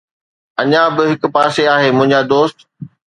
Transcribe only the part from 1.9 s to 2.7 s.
منهنجا دوست